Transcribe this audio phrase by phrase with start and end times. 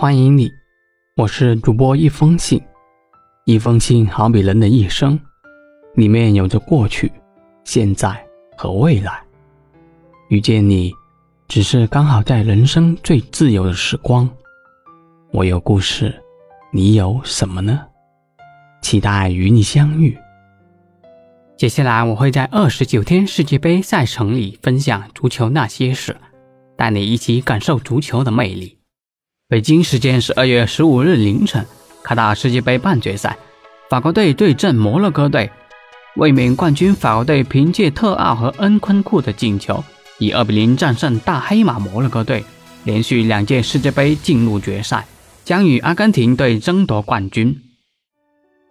[0.00, 0.50] 欢迎你，
[1.14, 2.58] 我是主播一封信。
[3.44, 5.20] 一封信好比人的一生，
[5.94, 7.12] 里面有着过去、
[7.64, 8.18] 现在
[8.56, 9.22] 和未来。
[10.30, 10.90] 遇见你，
[11.48, 14.26] 只是刚好在人生最自由的时光。
[15.32, 16.18] 我有故事，
[16.72, 17.86] 你有什么呢？
[18.80, 20.16] 期待与你相遇。
[21.58, 26.16] 接下来我会在二十九天世界杯赛程里分享足球那些事，
[26.74, 28.79] 带你一起感受足球的魅力。
[29.50, 31.66] 北京时间十二月十五日凌晨，
[32.04, 33.36] 卡塔世界杯半决赛，
[33.88, 35.50] 法国队对阵摩洛哥队。
[36.14, 39.82] 卫冕冠军法国队凭借特奥和恩昆库的进球，
[40.20, 42.44] 以二比零战胜大黑马摩洛哥队，
[42.84, 45.04] 连续两届世界杯进入决赛，
[45.44, 47.60] 将与阿根廷队争夺冠军。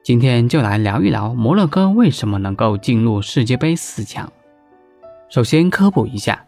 [0.02, 4.32] 今天就来聊一聊摩洛哥为什么能够进入世界杯四强。
[5.28, 6.42] 首先科普一下，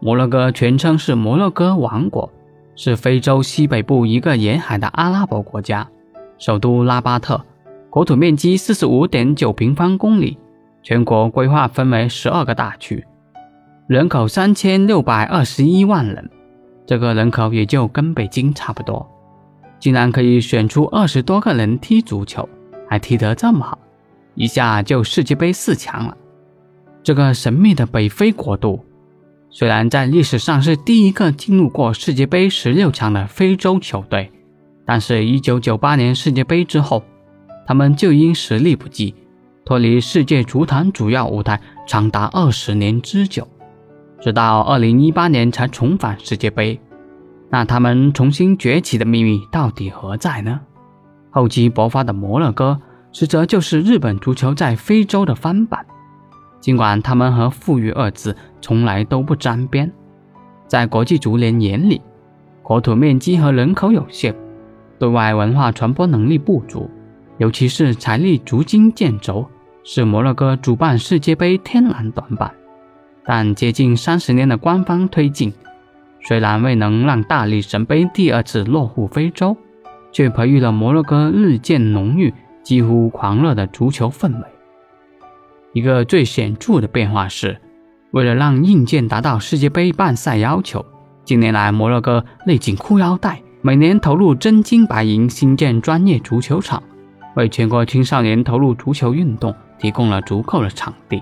[0.00, 2.32] 摩洛哥全称是摩洛哥王国。
[2.76, 5.88] 是非洲西北部一个沿海的阿拉伯国家，
[6.38, 7.40] 首都拉巴特，
[7.88, 10.36] 国土面积四十五点九平方公里，
[10.82, 13.04] 全国规划分为十二个大区，
[13.86, 16.28] 人口三千六百二十一万人，
[16.84, 19.08] 这个人口也就跟北京差不多，
[19.78, 22.48] 竟然可以选出二十多个人踢足球，
[22.88, 23.78] 还踢得这么好，
[24.34, 26.16] 一下就世界杯四强了，
[27.04, 28.84] 这个神秘的北非国度。
[29.56, 34.32] 虽然在历史上是第一个进入过世界杯十六强的非洲球队，
[34.84, 37.04] 但是1998年世界杯之后，
[37.64, 39.14] 他们就因实力不济，
[39.64, 43.46] 脱离世界足坛主要舞台长达二十年之久，
[44.20, 46.80] 直到2018年才重返世界杯。
[47.48, 50.62] 那他们重新崛起的秘密到底何在呢？
[51.30, 52.80] 厚积薄发的摩洛哥，
[53.12, 55.86] 实则就是日本足球在非洲的翻版。
[56.64, 59.92] 尽管他们和“富裕”二字从来都不沾边，
[60.66, 62.00] 在国际足联眼里，
[62.62, 64.34] 国土面积和人口有限，
[64.98, 66.88] 对外文化传播能力不足，
[67.36, 69.46] 尤其是财力捉襟见肘，
[69.82, 72.50] 是摩洛哥主办世界杯天然短板。
[73.26, 75.52] 但接近三十年的官方推进，
[76.22, 79.54] 虽然未能让大力神杯第二次落户非洲，
[80.12, 82.32] 却培育了摩洛哥日渐浓郁、
[82.62, 84.53] 几乎狂热的足球氛围。
[85.74, 87.60] 一个最显著的变化是，
[88.12, 90.86] 为了让硬件达到世界杯办赛要求，
[91.24, 96.80] 近年来摩洛哥勒紧裤腰带，每年投入真金白银新建专业足球场，
[97.34, 101.20] 为全国青少年投入足球运动提供了足够的场地。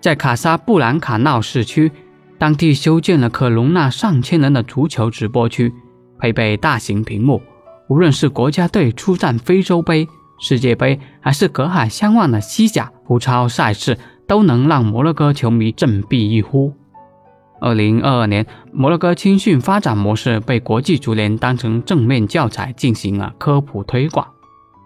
[0.00, 1.92] 在卡萨布兰卡闹市区，
[2.36, 5.72] 当地修建了可容纳上千人的足球直播区，
[6.18, 7.40] 配备大型屏幕，
[7.88, 10.08] 无论是国家队出战非洲杯。
[10.38, 16.72] 世界杯还是隔海相望的西甲、葡超赛事，都能让摩洛哥球迷振臂一呼。
[17.60, 24.26] 二零二二年，摩洛哥青训发展模式被国际足联当成正面教材进行了科普推广。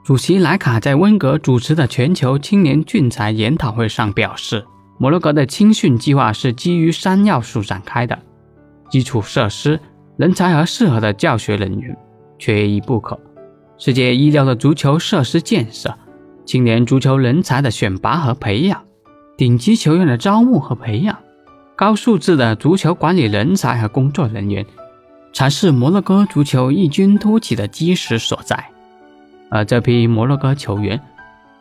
[0.04, 4.64] 主席莱卡在温格主持的全球青年俊才研讨会上表示，
[4.96, 8.18] 摩洛哥的青训计划是基于三要素展开的：
[8.90, 9.80] 基础设施、
[10.16, 11.96] 人才和适合的教学人员，
[12.38, 13.18] 缺一不可。
[13.78, 15.96] 世界一流的足球设施建设、
[16.44, 18.82] 青年足球人才的选拔和培养、
[19.36, 21.16] 顶级球员的招募和培养、
[21.76, 24.66] 高素质的足球管理人才和工作人员，
[25.32, 28.68] 才是摩洛哥足球异军突起的基石所在。
[29.48, 31.00] 而这批摩洛哥球员，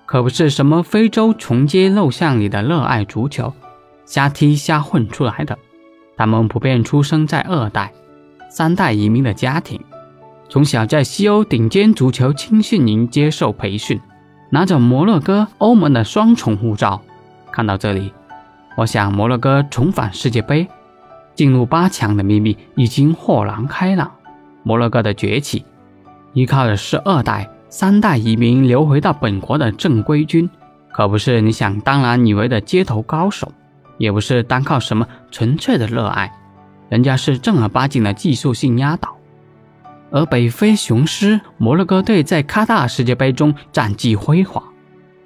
[0.07, 3.53] 可不是什么非洲穷街陋巷里的热爱足球、
[4.05, 5.55] 瞎踢瞎混出来的，
[6.17, 7.93] 他们普遍出生在二代、
[8.49, 9.79] 三代移民的家庭。
[10.49, 13.99] 从小在西欧顶尖足球青训营接受培训，
[14.49, 17.01] 拿着摩洛哥、欧盟的双重护照。
[17.51, 18.13] 看到这里，
[18.77, 20.65] 我想摩洛哥重返世界杯、
[21.35, 24.09] 进入八强的秘密已经豁然开朗。
[24.63, 25.65] 摩洛哥的崛起，
[26.31, 30.49] 依靠的是二代、三代移民流回到本国的正规军，
[30.93, 33.51] 可不是你想当然以为的街头高手，
[33.97, 36.31] 也不是单靠什么纯粹的热爱，
[36.87, 39.16] 人家是正儿八经的技术性压倒。
[40.09, 44.63] 而北非雄狮摩洛哥队在卡塔世界杯中战绩辉煌，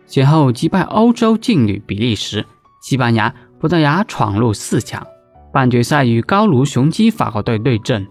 [0.08, 2.46] 先后击败欧洲劲旅比利时、
[2.82, 5.06] 西班牙、葡萄牙，闯入四强。
[5.54, 8.08] 半决赛与高卢雄鸡法国队对阵，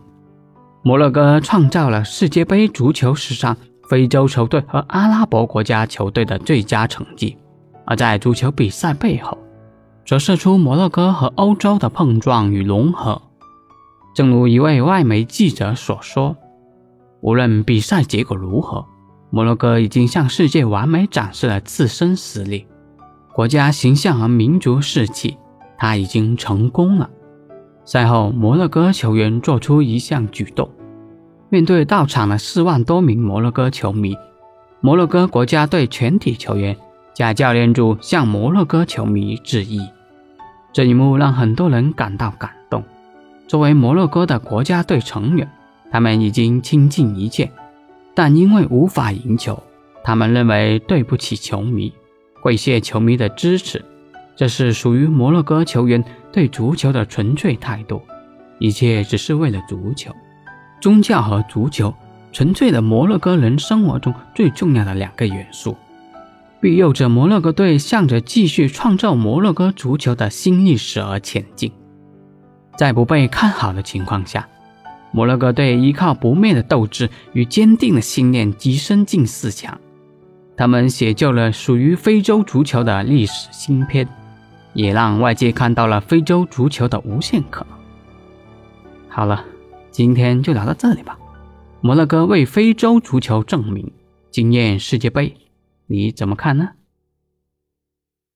[0.85, 3.57] 摩洛哥创造了世界杯足球史上
[3.89, 7.37] 非洲球队和阿拉伯国家球队的最佳成绩。
[7.87, 9.37] 而在足球比赛背后，
[10.05, 13.21] 折射出摩洛哥和欧洲的碰撞与融合。
[14.15, 16.37] 正如一位外媒记者所说。
[17.21, 18.85] 无论比赛结果如何，
[19.31, 22.67] 摩洛哥已经向世界完美展示了自身实力、
[23.35, 25.37] 国家形象和民族士气。
[25.79, 27.09] 他已经成功了。
[27.87, 30.69] 赛后，摩洛哥球员做出一项举动：
[31.49, 34.15] 面对到场的四万多名摩洛哥球迷，
[34.81, 36.77] 摩洛哥国家队全体球员
[37.15, 39.81] 加教练组向摩洛哥球迷致意。
[40.71, 42.85] 这一幕让很多人感到感动。
[43.49, 45.51] 作为摩洛哥的国家队成员，
[45.91, 47.51] 他们已经倾尽一切，
[48.15, 49.63] 但因为无法赢球，
[50.05, 51.93] 他们认为对不起球迷，
[52.43, 53.85] 跪谢球迷的支持。
[54.37, 56.03] 这是属于摩洛哥球员
[56.33, 58.01] 对足球的纯粹态度，
[58.59, 60.11] 一切只是为了足球。
[60.81, 61.93] 宗教和足球，
[62.33, 65.77] 纯粹的摩洛哥人生活中最重要的两个元素，
[66.59, 71.71] 庇佑着摩洛哥队向着继续创造摩洛哥足球的新历史而前进。
[72.77, 74.49] 在不被看好的情况下，
[75.13, 79.81] 摩洛哥队依靠不灭的斗志与坚定的信念跻身进四强，
[80.57, 84.09] 他们写就了属于非洲足球的历史新篇。
[84.73, 87.77] 也让外界看到了非洲足球的无限可能。
[89.09, 89.45] 好了，
[89.91, 91.19] 今天就聊到这里吧。
[91.81, 93.93] 摩洛哥为非洲足球证明，
[94.31, 95.37] 惊艳世界杯，
[95.89, 96.71] 你怎么看呢？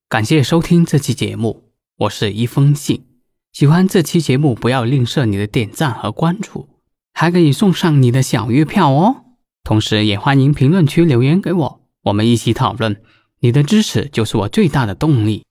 [0.08, 3.13] 感谢收听这期节目，我是一封信。
[3.54, 6.68] 喜欢这期节目，不要吝啬你的点赞和关注，
[7.12, 9.26] 还可以送上你的小月票哦。
[9.62, 13.00] 同时，也欢迎评论区留言给我，我们一起讨论。
[13.38, 15.44] 你的支持就是我最大的动力。